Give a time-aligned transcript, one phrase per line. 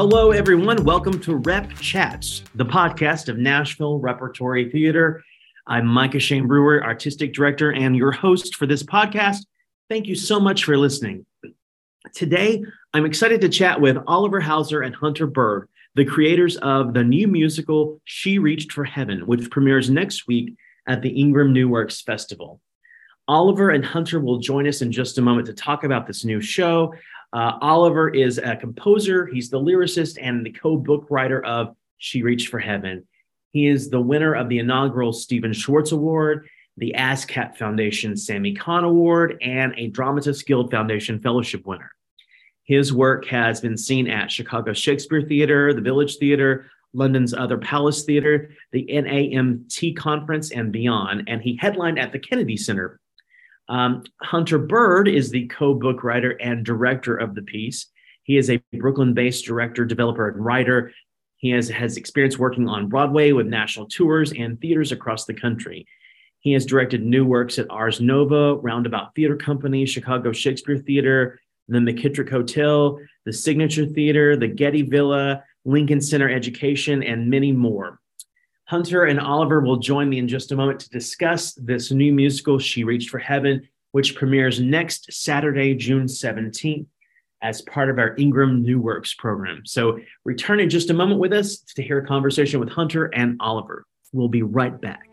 [0.00, 0.82] Hello, everyone.
[0.84, 5.22] Welcome to Rep Chats, the podcast of Nashville Repertory Theater.
[5.66, 9.46] I'm Micah Shane Brewer, Artistic Director, and your host for this podcast.
[9.88, 11.26] Thank you so much for listening.
[12.14, 17.04] Today, I'm excited to chat with Oliver Houser and Hunter Bird, the creators of the
[17.04, 20.54] new musical She Reached for Heaven, which premieres next week
[20.86, 22.60] at the Ingram New Works Festival.
[23.28, 26.40] Oliver and Hunter will join us in just a moment to talk about this new
[26.40, 26.92] show,
[27.32, 32.22] uh, Oliver is a composer, he's the lyricist and the co book writer of She
[32.22, 33.06] Reached for Heaven.
[33.52, 38.84] He is the winner of the inaugural Stephen Schwartz Award, the ASCAP Foundation Sammy Cahn
[38.84, 41.92] Award, and a Dramatists Guild Foundation Fellowship winner.
[42.70, 48.04] His work has been seen at Chicago Shakespeare Theater, the Village Theater, London's Other Palace
[48.04, 51.24] Theater, the NAMT Conference, and beyond.
[51.26, 53.00] And he headlined at the Kennedy Center
[53.68, 57.86] um, Hunter Bird is the co book writer and director of the piece.
[58.22, 60.92] He is a Brooklyn based director, developer, and writer.
[61.38, 65.88] He has, has experience working on Broadway with national tours and theaters across the country.
[66.38, 71.40] He has directed new works at Ars Nova, Roundabout Theater Company, Chicago Shakespeare Theater,
[71.72, 78.00] the McKittrick Hotel, the Signature Theater, the Getty Villa, Lincoln Center Education, and many more.
[78.64, 82.58] Hunter and Oliver will join me in just a moment to discuss this new musical,
[82.58, 86.86] She Reached for Heaven, which premieres next Saturday, June 17th,
[87.42, 89.62] as part of our Ingram New Works program.
[89.64, 93.36] So return in just a moment with us to hear a conversation with Hunter and
[93.40, 93.84] Oliver.
[94.12, 95.10] We'll be right back.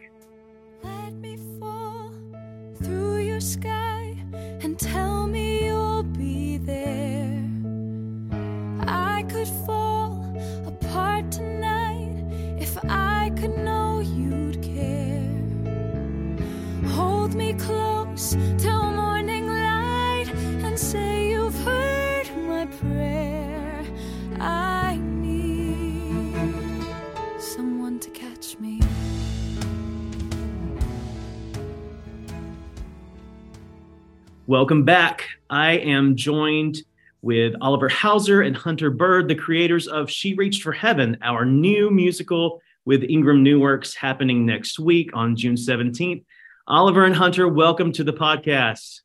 [34.48, 35.26] Welcome back.
[35.50, 36.78] I am joined
[37.22, 41.92] with Oliver Houser and Hunter Bird, the creators of She Reached for Heaven, our new
[41.92, 46.24] musical with Ingram New Works happening next week on June 17th.
[46.70, 49.00] Oliver and Hunter, welcome to the podcast.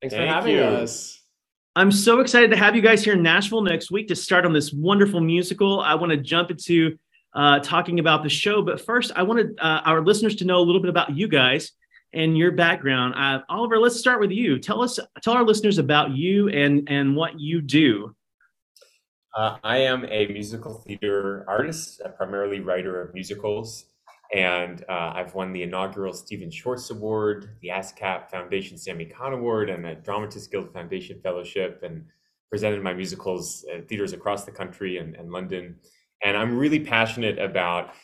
[0.00, 0.62] Thanks Thank for having you.
[0.62, 1.22] us.
[1.76, 4.52] I'm so excited to have you guys here in Nashville next week to start on
[4.52, 5.80] this wonderful musical.
[5.80, 6.98] I want to jump into
[7.34, 10.64] uh, talking about the show, but first, I wanted uh, our listeners to know a
[10.64, 11.70] little bit about you guys
[12.12, 13.14] and your background.
[13.16, 14.58] Uh, Oliver, let's start with you.
[14.58, 18.12] Tell us, tell our listeners about you and and what you do.
[19.36, 23.84] Uh, I am a musical theater artist, a primarily writer of musicals,
[24.32, 29.68] and uh, I've won the inaugural Stephen Schwartz Award, the ASCAP Foundation Sammy Cahn Award,
[29.68, 32.06] and the Dramatists Guild Foundation Fellowship, and
[32.48, 35.76] presented my musicals at theaters across the country and, and London.
[36.22, 37.94] And I'm really passionate about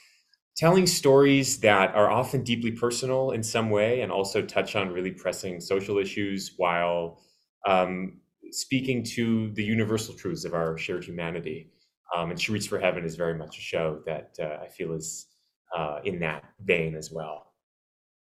[0.56, 5.12] telling stories that are often deeply personal in some way and also touch on really
[5.12, 7.22] pressing social issues while
[7.66, 11.70] um, speaking to the universal truths of our shared humanity.
[12.14, 14.92] Um, and She Reached for Heaven is very much a show that uh, I feel
[14.92, 15.26] is
[15.76, 17.52] uh, in that vein as well.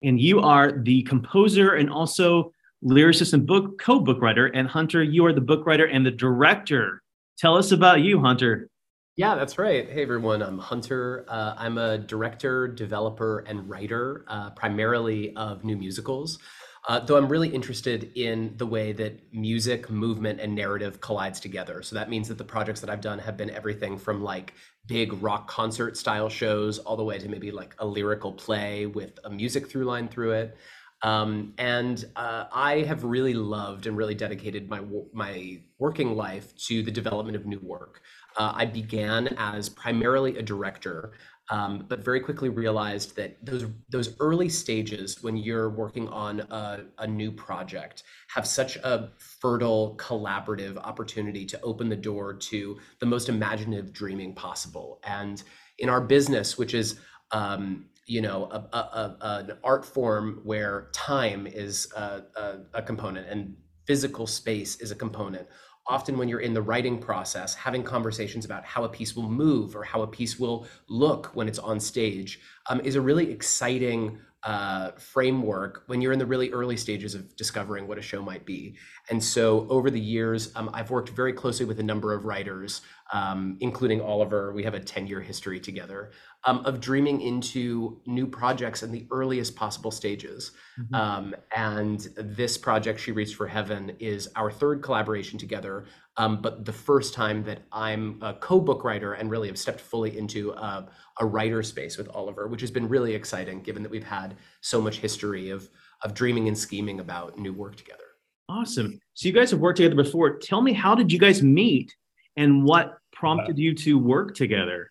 [0.02, 2.52] And you are the composer and also
[2.84, 4.46] lyricist and book co-book writer.
[4.46, 7.02] And Hunter, you are the book writer and the director.
[7.38, 8.68] Tell us about you, Hunter.
[9.16, 9.88] Yeah, that's right.
[9.88, 10.42] Hey, everyone.
[10.42, 11.24] I'm Hunter.
[11.28, 16.38] Uh, I'm a director, developer, and writer, uh, primarily of new musicals.
[16.86, 21.80] Uh, though I'm really interested in the way that music, movement, and narrative collides together.
[21.82, 24.52] So that means that the projects that I've done have been everything from like
[24.86, 29.18] big rock concert style shows all the way to maybe like a lyrical play with
[29.24, 30.56] a music through line through it.
[31.02, 34.80] Um, and uh, I have really loved and really dedicated my
[35.12, 38.00] my working life to the development of new work.
[38.36, 41.12] Uh, I began as primarily a director
[41.50, 46.84] um, but very quickly realized that those those early stages when you're working on a,
[46.98, 53.06] a new project have such a fertile collaborative opportunity to open the door to the
[53.06, 55.00] most imaginative dreaming possible.
[55.04, 55.42] And
[55.78, 56.98] in our business which is
[57.32, 63.56] um, you know a, a, an art form where time is a component and
[63.86, 65.46] physical space is a component
[65.86, 69.76] often when you're in the writing process, having conversations about how a piece will move
[69.76, 72.40] or how a piece will look when it's on stage
[72.70, 77.34] um, is a really exciting uh, framework when you're in the really early stages of
[77.36, 78.76] discovering what a show might be.
[79.08, 82.82] And so over the years, um, I've worked very closely with a number of writers
[83.12, 84.52] um, including Oliver.
[84.52, 86.12] We have a 10 year history together
[86.44, 90.52] um, of dreaming into new projects in the earliest possible stages.
[90.78, 90.94] Mm-hmm.
[90.94, 95.84] Um, and this project, She Reached for Heaven, is our third collaboration together,
[96.16, 99.80] um, but the first time that I'm a co book writer and really have stepped
[99.80, 100.88] fully into a,
[101.20, 104.80] a writer space with Oliver, which has been really exciting given that we've had so
[104.80, 105.68] much history of,
[106.02, 108.04] of dreaming and scheming about new work together.
[108.48, 109.00] Awesome.
[109.14, 110.38] So you guys have worked together before.
[110.38, 111.94] Tell me, how did you guys meet
[112.36, 114.90] and what prompted you to work together?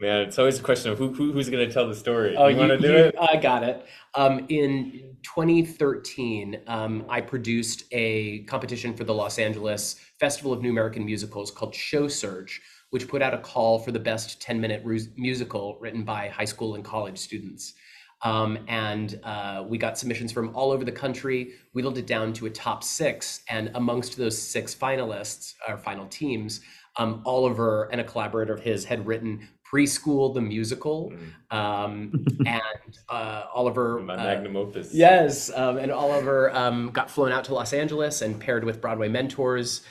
[0.00, 2.36] Man, it's always a question of who, who who's going to tell the story.
[2.36, 3.16] Oh, you, you want to do you, it?
[3.20, 3.84] I got it.
[4.14, 10.70] Um, in 2013, um, I produced a competition for the Los Angeles Festival of New
[10.70, 14.84] American Musicals called Show Search, which put out a call for the best 10 minute
[15.16, 17.74] musical written by high school and college students.
[18.22, 22.46] Um, and uh, we got submissions from all over the country, whittled it down to
[22.46, 23.42] a top six.
[23.48, 26.60] And amongst those six finalists, our final teams,
[26.96, 31.12] um, Oliver and a collaborator of his had written Preschool the Musical.
[31.50, 31.56] Mm.
[31.56, 34.00] Um, and uh, Oliver.
[34.00, 34.92] My uh, magnum opus.
[34.92, 35.50] Yes.
[35.54, 39.82] Um, and Oliver um, got flown out to Los Angeles and paired with Broadway mentors.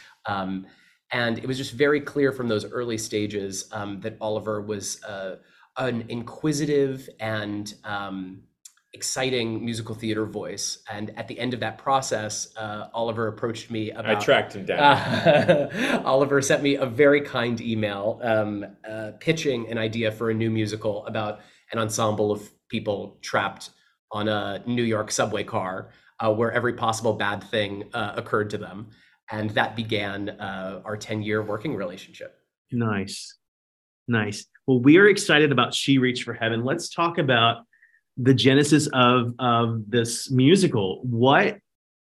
[1.12, 5.38] And it was just very clear from those early stages um, that Oliver was uh,
[5.78, 8.42] an inquisitive and um,
[8.94, 10.80] exciting musical theater voice.
[10.92, 14.06] And at the end of that process, uh, Oliver approached me about.
[14.06, 14.80] I tracked him down.
[14.80, 20.34] Uh, Oliver sent me a very kind email um, uh, pitching an idea for a
[20.34, 21.40] new musical about
[21.72, 23.70] an ensemble of people trapped
[24.12, 25.90] on a New York subway car
[26.20, 28.88] uh, where every possible bad thing uh, occurred to them.
[29.32, 32.40] And that began uh, our 10 year working relationship.
[32.72, 33.38] Nice.
[34.08, 34.46] Nice.
[34.66, 36.64] Well, we are excited about She Reached for Heaven.
[36.64, 37.64] Let's talk about
[38.18, 41.02] the genesis of of this musical.
[41.04, 41.60] What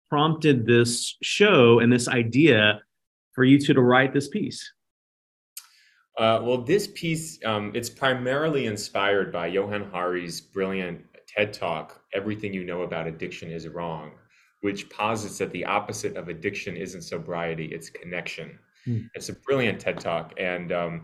[0.09, 2.81] prompted this show and this idea
[3.33, 4.71] for you two to write this piece?
[6.17, 12.01] Uh, well, this piece um, it's primarily inspired by Johann Hari's brilliant TED Talk.
[12.13, 14.11] Everything you know about addiction is wrong,
[14.65, 18.57] which posits that the opposite of addiction isn't sobriety; it's connection.
[18.87, 19.09] Mm.
[19.13, 21.03] It's a brilliant TED Talk, and um,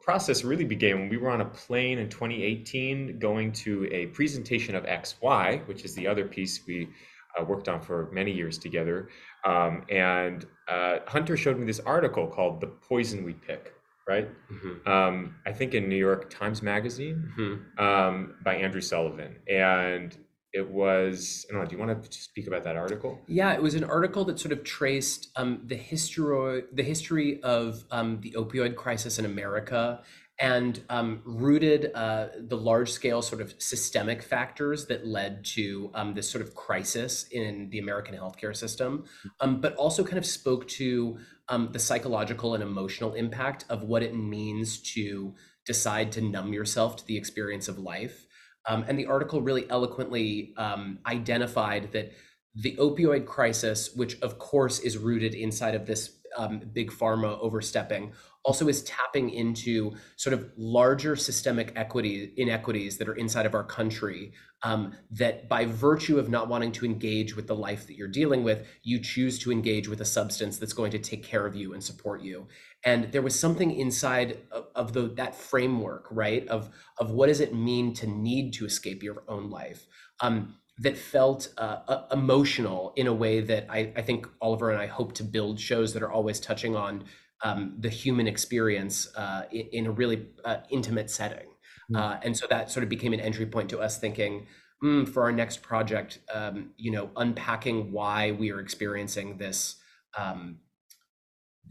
[0.00, 4.76] process really began when we were on a plane in 2018 going to a presentation
[4.76, 6.88] of XY, which is the other piece we
[7.36, 9.08] uh, worked on for many years together.
[9.44, 13.72] Um, and uh, Hunter showed me this article called The Poison We Pick,
[14.06, 14.28] right?
[14.52, 14.88] Mm-hmm.
[14.88, 17.84] Um, I think in New York Times Magazine mm-hmm.
[17.84, 19.34] um, by Andrew Sullivan.
[19.48, 20.16] And
[20.54, 23.20] it was, know, do you want to speak about that article?
[23.26, 27.84] Yeah, it was an article that sort of traced um, the history, the history of
[27.90, 30.00] um, the opioid crisis in America
[30.38, 36.14] and um, rooted uh, the large scale sort of systemic factors that led to um,
[36.14, 39.04] this sort of crisis in the American healthcare system,
[39.40, 41.18] um, but also kind of spoke to
[41.48, 45.34] um, the psychological and emotional impact of what it means to
[45.66, 48.26] decide to numb yourself to the experience of life.
[48.66, 52.12] Um, and the article really eloquently um, identified that
[52.54, 58.12] the opioid crisis, which of course is rooted inside of this um, big pharma overstepping,
[58.44, 63.64] also is tapping into sort of larger systemic equity inequities that are inside of our
[63.64, 64.32] country
[64.62, 68.44] um, that by virtue of not wanting to engage with the life that you're dealing
[68.44, 71.72] with you choose to engage with a substance that's going to take care of you
[71.72, 72.46] and support you.
[72.84, 77.40] And there was something inside of, of the that framework right of of what does
[77.40, 79.86] it mean to need to escape your own life
[80.20, 84.86] um, that felt uh, emotional in a way that I, I, think Oliver and I
[84.86, 87.04] hope to build shows that are always touching on
[87.44, 91.46] um, the human experience uh, in, in, a really uh, intimate setting.
[91.92, 92.26] Mm-hmm.
[92.26, 94.46] and so that sort of became an entry point to us thinking,
[94.82, 99.76] mm, for our next project, um, you know, unpacking why we are experiencing this
[100.16, 100.60] um,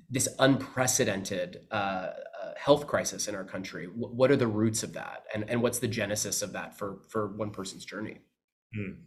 [0.10, 2.13] this unprecedented uh, uh,
[2.58, 3.88] health crisis in our country.
[3.88, 7.00] W- what are the roots of that, and and what's the genesis of that for
[7.10, 8.20] for one person's journey?
[8.77, 8.98] Mm.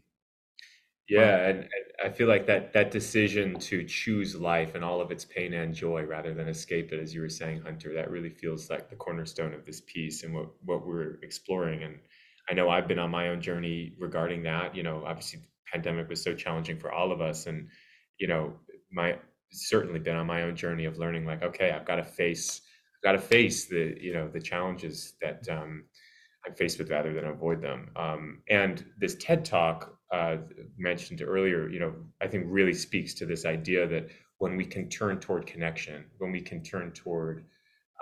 [1.08, 1.70] Yeah, and, and,
[2.04, 5.74] I feel like that that decision to choose life and all of its pain and
[5.74, 8.96] joy rather than escape it, as you were saying, Hunter, that really feels like the
[8.96, 11.84] cornerstone of this piece and what what we're exploring.
[11.84, 11.98] And
[12.50, 14.74] I know I've been on my own journey regarding that.
[14.74, 17.68] You know, obviously, the pandemic was so challenging for all of us, and
[18.18, 18.52] you know,
[18.92, 19.16] my
[19.52, 21.24] certainly been on my own journey of learning.
[21.24, 22.62] Like, okay, I've got to face,
[22.96, 25.84] I've got to face the you know the challenges that um,
[26.46, 27.90] I'm faced with rather than avoid them.
[27.96, 30.36] Um, and this TED talk uh,
[30.78, 34.08] mentioned earlier, you know, I think really speaks to this idea that
[34.38, 37.44] when we can turn toward connection, when we can turn toward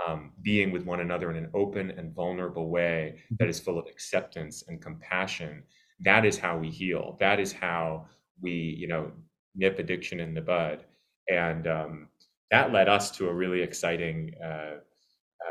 [0.06, 3.86] um, being with one another in an open and vulnerable way that is full of
[3.86, 5.62] acceptance and compassion,
[6.00, 7.16] that is how we heal.
[7.20, 8.06] That is how
[8.40, 9.12] we, you know,
[9.54, 10.84] nip addiction in the bud.
[11.30, 12.08] And um,
[12.50, 14.74] that led us to a really exciting uh,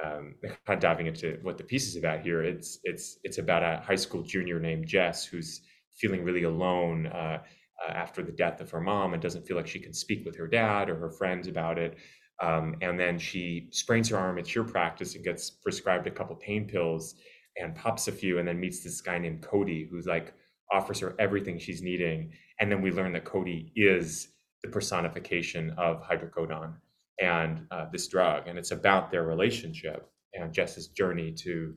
[0.04, 2.44] um, kind of diving into what the piece is about here.
[2.44, 5.62] It's it's it's about a high school junior named Jess who's
[5.96, 7.40] feeling really alone uh,
[7.84, 10.36] uh, after the death of her mom and doesn't feel like she can speak with
[10.36, 11.98] her dad or her friends about it.
[12.42, 16.36] Um, and then she sprains her arm at cheer practice and gets prescribed a couple
[16.36, 17.16] pain pills
[17.58, 20.34] and pops a few, and then meets this guy named Cody who's like
[20.72, 22.32] offers her everything she's needing.
[22.60, 24.30] And then we learn that Cody is
[24.64, 26.74] the personification of hydrocodone
[27.22, 31.76] and uh, this drug, and it's about their relationship and Jess's journey to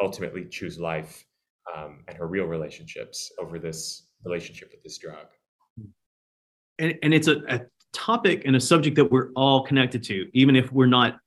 [0.00, 1.24] ultimately choose life
[1.74, 5.26] um, and her real relationships over this relationship with this drug.
[6.78, 7.60] And, and it's a, a
[7.92, 11.18] topic and a subject that we're all connected to, even if we're not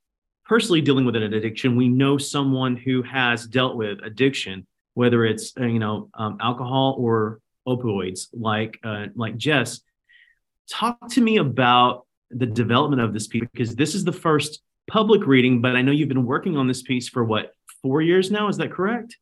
[0.46, 1.76] personally dealing with an addiction.
[1.76, 6.96] We know someone who has dealt with addiction, whether it's uh, you know um, alcohol
[6.98, 9.82] or opioids, like uh, like Jess.
[10.70, 15.26] Talk to me about the development of this piece because this is the first public
[15.28, 18.48] reading, but I know you've been working on this piece for what four years now.
[18.48, 19.16] Is that correct?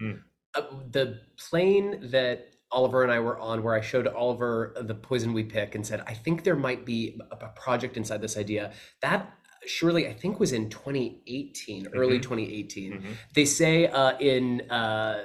[0.00, 0.20] Mm.
[0.58, 5.32] Uh, the plane that Oliver and I were on, where I showed Oliver the poison
[5.32, 8.72] we pick and said, I think there might be a project inside this idea.
[9.00, 9.32] That
[9.66, 11.98] surely I think was in 2018, mm-hmm.
[11.98, 12.92] early 2018.
[12.92, 13.12] Mm-hmm.
[13.34, 15.24] They say uh, in uh,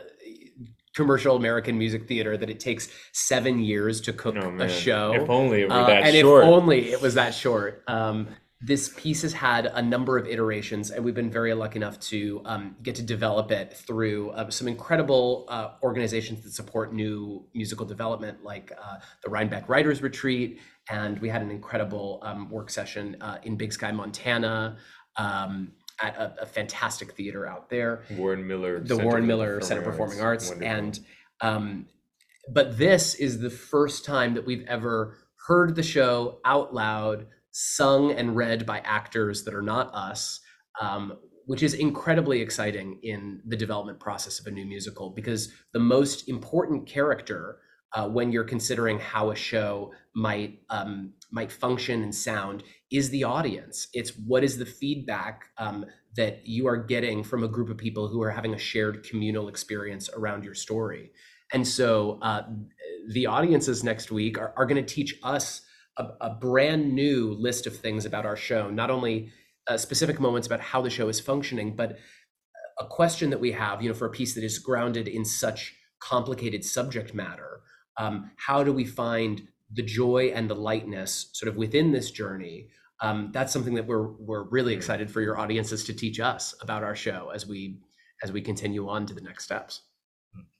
[0.95, 5.13] commercial American music theater that it takes seven years to cook oh, a show.
[5.13, 6.43] If only it were uh, that and short.
[6.43, 7.83] if only it was that short.
[7.87, 8.27] Um,
[8.65, 12.41] this piece has had a number of iterations, and we've been very lucky enough to
[12.45, 17.85] um, get to develop it through uh, some incredible uh, organizations that support new musical
[17.85, 20.61] development, like uh, the Rhinebeck Writers Retreat.
[20.89, 24.77] And we had an incredible um, work session uh, in Big Sky, Montana.
[25.17, 28.03] Um, at a, a, fantastic theater out there.
[28.17, 30.61] Warren Miller, the Center Warren Miller Center Performing Arts, Arts.
[30.61, 30.99] and
[31.39, 31.85] um,
[32.51, 35.17] but this is the first time that we've ever
[35.47, 40.41] heard the show out loud, sung and read by actors that are not us.
[40.81, 45.79] Um, which is incredibly exciting in the development process of a new musical because the
[45.79, 47.57] most important character
[47.93, 53.23] uh, when you're considering how a show might um, might function and sound is the
[53.23, 53.87] audience.
[53.93, 58.07] It's what is the feedback um, that you are getting from a group of people
[58.07, 61.11] who are having a shared communal experience around your story.
[61.51, 62.43] And so uh,
[63.09, 65.61] the audiences next week are, are going to teach us
[65.97, 69.31] a, a, brand new list of things about our show, not only
[69.67, 71.97] uh, specific moments about how the show is functioning, but
[72.79, 75.75] a question that we have, you know, for a piece that is grounded in such
[75.99, 77.61] complicated subject matter.
[77.97, 82.69] Um, how do we find the joy and the lightness sort of within this journey
[83.01, 86.83] um, that's something that we're we're really excited for your audiences to teach us about
[86.83, 87.77] our show as we
[88.23, 89.81] as we continue on to the next steps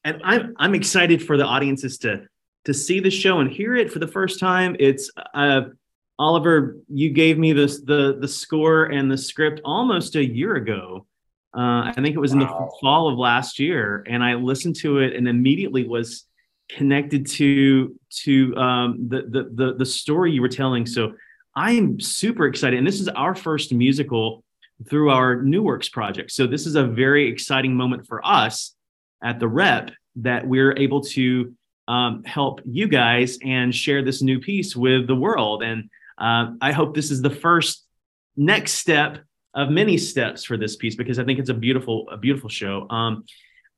[0.04, 2.22] and i'm i'm excited for the audiences to
[2.66, 5.62] to see the show and hear it for the first time it's uh
[6.20, 11.06] oliver you gave me this the the score and the script almost a year ago
[11.56, 12.42] uh, I think it was wow.
[12.42, 16.26] in the fall of last year, and I listened to it and immediately was
[16.70, 20.88] connected to to um, the, the the the story you were telling.
[20.88, 21.14] So
[21.56, 24.44] I'm super excited, and this is our first musical
[24.90, 26.32] through our New Works project.
[26.32, 28.76] So this is a very exciting moment for us
[29.24, 31.54] at the Rep that we're able to
[31.88, 35.64] um, help you guys and share this new piece with the world.
[35.64, 37.86] And uh, I hope this is the first
[38.36, 39.20] next step
[39.54, 42.90] of many steps for this piece because I think it's a beautiful, a beautiful show.
[42.90, 43.26] Um,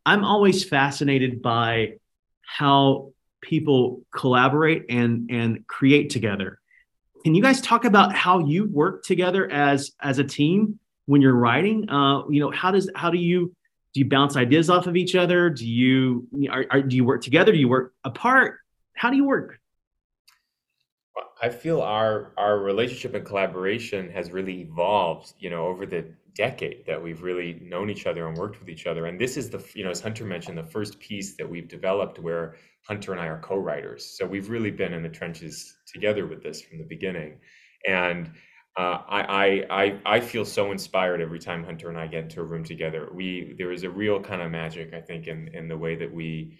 [0.05, 1.93] I'm always fascinated by
[2.41, 6.59] how people collaborate and and create together.
[7.23, 11.35] Can you guys talk about how you work together as as a team when you're
[11.35, 11.89] writing?
[11.89, 13.55] Uh, you know, how does how do you
[13.95, 15.49] do you bounce ideas off of each other?
[15.49, 17.53] Do you are, are do you work together?
[17.53, 18.59] Do you work apart?
[18.93, 19.57] How do you work?
[21.41, 26.85] I feel our our relationship and collaboration has really evolved, you know, over the decade
[26.85, 29.05] that we've really known each other and worked with each other.
[29.05, 32.19] And this is the, you know, as Hunter mentioned, the first piece that we've developed
[32.19, 34.17] where Hunter and I are co-writers.
[34.17, 37.37] So we've really been in the trenches together with this from the beginning.
[37.87, 38.33] And
[38.77, 42.43] uh, I, I, I feel so inspired every time Hunter and I get into a
[42.43, 43.09] room together.
[43.13, 46.13] We there is a real kind of magic, I think, in in the way that
[46.13, 46.57] we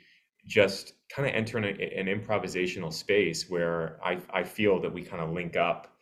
[0.48, 5.02] just kind of enter in a, an improvisational space where I, I feel that we
[5.04, 5.94] kind of link up,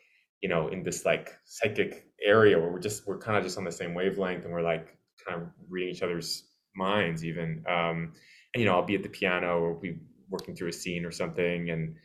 [0.41, 3.63] you know, in this like psychic area where we're just we're kind of just on
[3.63, 6.43] the same wavelength and we're like kind of reading each other's
[6.75, 7.63] minds even.
[7.67, 8.13] Um,
[8.53, 9.97] and you know, I'll be at the piano or we
[10.29, 11.95] working through a scene or something, and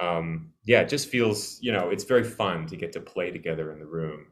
[0.00, 3.72] um, yeah, it just feels you know it's very fun to get to play together
[3.72, 4.26] in the room.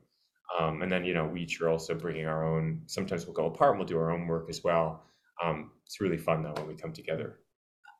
[0.58, 2.82] Um, and then you know we each are also bringing our own.
[2.86, 5.04] Sometimes we'll go apart and we'll do our own work as well.
[5.42, 7.38] Um, it's really fun though when we come together.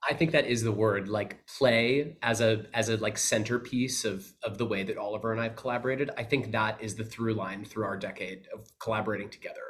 [0.09, 4.33] I think that is the word, like play as a as a like centerpiece of
[4.43, 6.11] of the way that Oliver and I have collaborated.
[6.17, 9.61] I think that is the through line through our decade of collaborating together.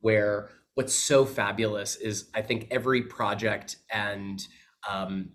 [0.00, 4.46] Where what's so fabulous is I think every project and
[4.88, 5.30] um,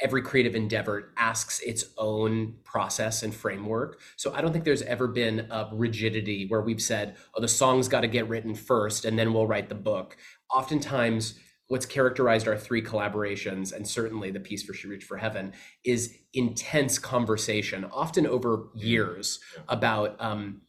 [0.00, 4.00] every creative endeavor asks its own process and framework.
[4.16, 7.88] So I don't think there's ever been a rigidity where we've said, oh, the song's
[7.88, 10.16] got to get written first and then we'll write the book.
[10.54, 11.38] Oftentimes,
[11.68, 15.52] what's characterized our three collaborations, and certainly the piece for She Reached for Heaven,
[15.84, 19.38] is intense conversation, often over years,
[19.68, 20.62] about um,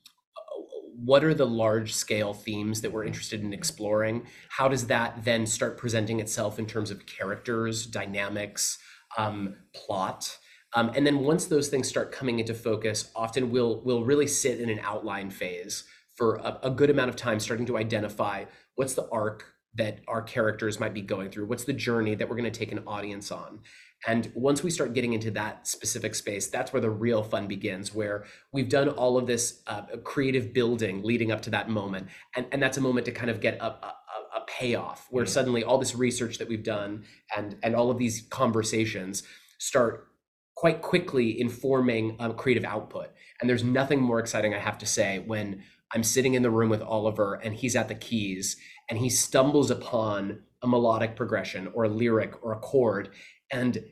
[1.04, 4.28] what are the large scale themes that we're interested in exploring?
[4.50, 8.78] How does that then start presenting itself in terms of characters, dynamics,
[9.18, 10.38] um, plot?
[10.74, 14.60] Um, and then once those things start coming into focus, often we'll we'll really sit
[14.60, 15.84] in an outline phase
[16.16, 20.22] for a, a good amount of time, starting to identify what's the arc that our
[20.22, 23.32] characters might be going through, what's the journey that we're going to take an audience
[23.32, 23.60] on.
[24.08, 27.94] And once we start getting into that specific space, that's where the real fun begins,
[27.94, 32.08] where we've done all of this uh, creative building leading up to that moment.
[32.36, 33.96] And, and that's a moment to kind of get a, a,
[34.38, 35.32] a payoff where mm-hmm.
[35.32, 37.04] suddenly all this research that we've done
[37.36, 39.24] and, and all of these conversations
[39.60, 40.08] start
[40.56, 43.10] quite quickly informing um, creative output.
[43.40, 46.70] And there's nothing more exciting, I have to say, when I'm sitting in the room
[46.70, 48.58] with Oliver and he's at the keys
[48.90, 53.10] and he stumbles upon a melodic progression or a lyric or a chord
[53.52, 53.84] and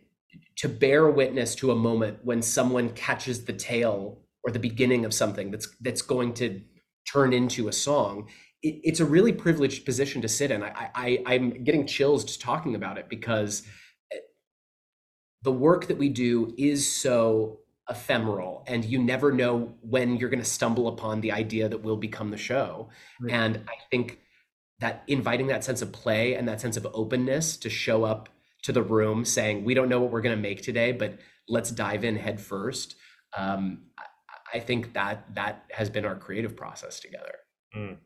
[0.57, 5.13] to bear witness to a moment when someone catches the tail or the beginning of
[5.13, 6.61] something that's that's going to
[7.11, 8.27] turn into a song
[8.61, 12.41] it, it's a really privileged position to sit in I, I i'm getting chills just
[12.41, 13.63] talking about it because
[14.11, 14.17] eh,
[15.43, 20.43] the work that we do is so ephemeral and you never know when you're going
[20.43, 22.89] to stumble upon the idea that will become the show
[23.21, 23.33] right.
[23.33, 24.19] and i think
[24.79, 28.29] that inviting that sense of play and that sense of openness to show up
[28.63, 31.71] to the room saying, we don't know what we're going to make today, but let's
[31.71, 32.95] dive in head first.
[33.37, 33.83] Um,
[34.53, 37.35] I think that that has been our creative process together.
[37.75, 37.97] Mm,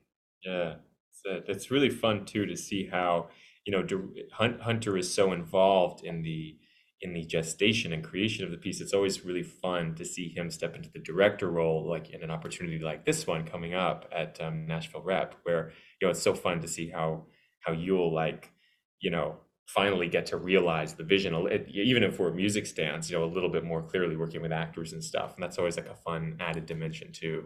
[0.43, 0.75] yeah,
[1.10, 3.29] it's, it's really fun too to see how
[3.65, 3.88] you know
[4.33, 6.58] Hunter is so involved in the
[7.01, 8.80] in the gestation and creation of the piece.
[8.80, 12.32] It's always really fun to see him step into the director role, like in an
[12.32, 16.34] opportunity like this one coming up at um, Nashville Rep, where you know it's so
[16.34, 17.25] fun to see how
[17.62, 18.51] how you'll like
[18.99, 21.34] you know finally get to realize the vision
[21.73, 24.93] even if we're music stands you know a little bit more clearly working with actors
[24.93, 25.34] and stuff.
[25.36, 27.45] And that's always like a fun added dimension to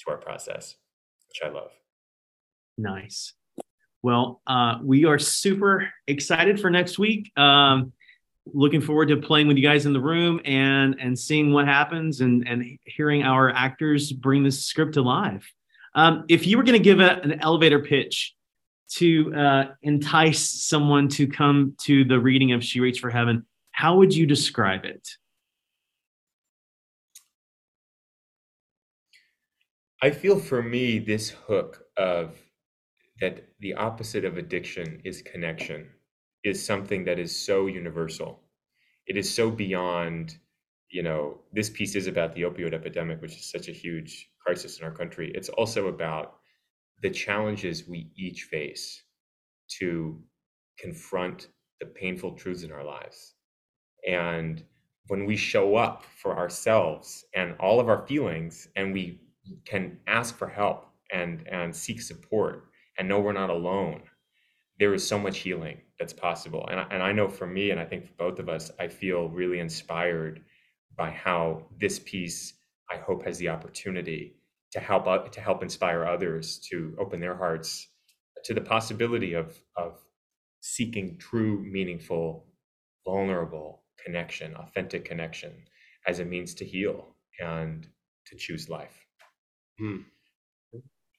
[0.00, 0.76] to our process
[1.28, 1.70] which i love.
[2.76, 3.32] Nice.
[4.02, 7.36] Well uh, we are super excited for next week.
[7.38, 7.92] Um,
[8.52, 12.20] looking forward to playing with you guys in the room and and seeing what happens
[12.20, 15.52] and and hearing our actors bring this script to life.
[15.94, 18.34] Um, if you were going to give a, an elevator pitch
[18.96, 23.96] to uh, entice someone to come to the reading of She Reached for Heaven, how
[23.96, 25.08] would you describe it?
[30.00, 32.36] I feel for me, this hook of
[33.20, 35.88] that the opposite of addiction is connection
[36.44, 38.40] is something that is so universal.
[39.06, 40.36] It is so beyond,
[40.90, 44.78] you know, this piece is about the opioid epidemic, which is such a huge crisis
[44.78, 45.32] in our country.
[45.34, 46.36] It's also about
[47.02, 49.02] the challenges we each face
[49.78, 50.20] to
[50.78, 51.48] confront
[51.80, 53.34] the painful truths in our lives.
[54.08, 54.62] And
[55.08, 59.20] when we show up for ourselves and all of our feelings, and we
[59.64, 62.64] can ask for help and, and seek support
[62.98, 64.02] and know we're not alone,
[64.78, 66.66] there is so much healing that's possible.
[66.70, 69.28] And, and I know for me, and I think for both of us, I feel
[69.28, 70.42] really inspired
[70.96, 72.54] by how this piece,
[72.90, 74.36] I hope, has the opportunity
[74.74, 77.88] to help to help inspire others to open their hearts
[78.44, 80.00] to the possibility of of
[80.60, 82.46] seeking true, meaningful,
[83.04, 85.52] vulnerable connection, authentic connection,
[86.08, 87.86] as a means to heal and
[88.26, 89.06] to choose life.
[89.78, 89.98] Hmm.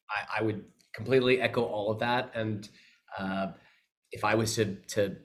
[0.09, 2.67] I, I, would completely echo all of that, and
[3.17, 3.47] uh,
[4.11, 5.15] if I was to to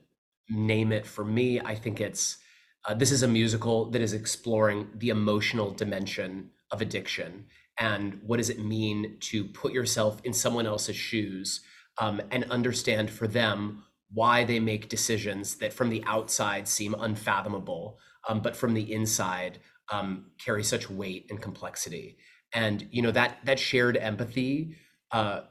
[0.49, 2.39] name it for me, I think it's
[2.87, 7.47] uh, this is a musical that is exploring the emotional dimension of addiction
[7.81, 11.63] and what does it mean to put yourself in someone else's shoes
[11.99, 17.99] um, and understand for them why they make decisions that from the outside seem unfathomable
[18.29, 19.59] um, but from the inside
[19.91, 22.19] um, carry such weight and complexity.
[22.53, 24.77] And you know that that shared empathy
[25.11, 25.43] uh,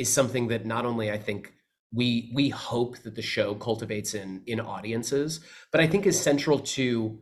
[0.00, 1.52] is something that not only i think
[1.92, 5.40] we we hope that the show cultivates in in audiences
[5.72, 7.20] but i think is central to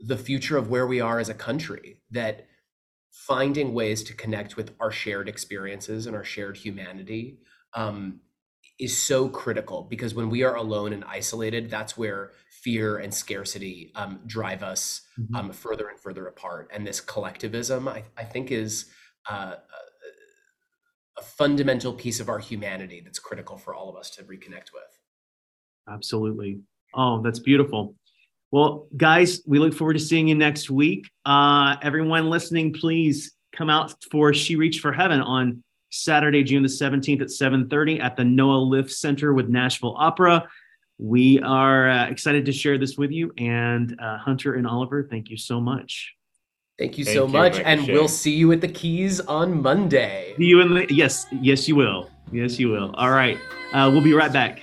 [0.00, 2.46] the future of where we are as a country that
[3.10, 7.38] finding ways to connect with our shared experiences and our shared humanity
[7.74, 8.20] um,
[8.78, 13.90] is so critical because when we are alone and isolated, that's where fear and scarcity
[13.94, 15.34] um, drive us mm-hmm.
[15.34, 16.70] um, further and further apart.
[16.72, 18.90] And this collectivism, I, I think, is
[19.28, 19.56] uh,
[21.18, 24.98] a fundamental piece of our humanity that's critical for all of us to reconnect with.
[25.92, 26.60] Absolutely.
[26.94, 27.94] Oh, that's beautiful.
[28.50, 31.10] Well, guys, we look forward to seeing you next week.
[31.26, 36.68] Uh, everyone listening, please come out for She Reached for Heaven on Saturday, June the
[36.68, 40.48] 17th at 7:30 at the Noah Liff Center with Nashville Opera.
[40.98, 43.32] We are uh, excited to share this with you.
[43.38, 46.14] And uh, Hunter and Oliver, thank you so much.
[46.78, 49.60] Thank you thank so you, much, Mike and we'll see you at the Keys on
[49.60, 50.34] Monday.
[50.38, 52.08] See you in the yes, yes, you will.
[52.30, 52.92] Yes, you will.
[52.94, 53.38] All right,
[53.72, 54.62] uh, we'll be right back.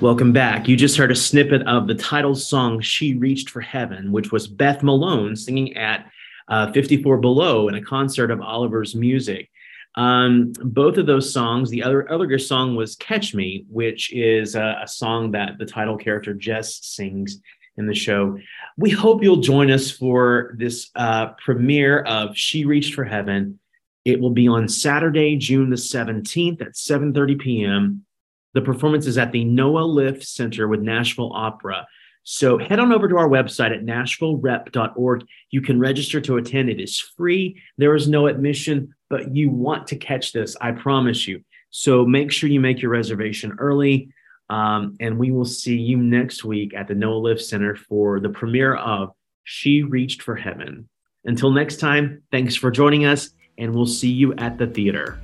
[0.00, 0.66] Welcome back.
[0.66, 4.48] You just heard a snippet of the title song She Reached for Heaven, which was
[4.48, 6.10] Beth Malone singing at
[6.48, 9.50] uh, 54 Below in a concert of Oliver's music.
[9.96, 14.80] Um, both of those songs, the other other song was Catch Me, which is a,
[14.82, 17.38] a song that the title character Jess sings
[17.76, 18.38] in the show.
[18.78, 23.58] We hope you'll join us for this uh, premiere of She Reached for Heaven.
[24.06, 28.06] It will be on Saturday, June the 17th at 7:30 p.m.
[28.54, 31.86] The performance is at the Noah Liff Center with Nashville Opera.
[32.22, 35.24] So head on over to our website at nashvillerep.org.
[35.50, 36.68] You can register to attend.
[36.68, 37.60] It is free.
[37.78, 41.42] There is no admission, but you want to catch this, I promise you.
[41.70, 44.10] So make sure you make your reservation early.
[44.50, 48.28] Um, and we will see you next week at the Noah Liff Center for the
[48.30, 49.10] premiere of
[49.44, 50.88] She Reached for Heaven.
[51.24, 55.20] Until next time, thanks for joining us, and we'll see you at the theater.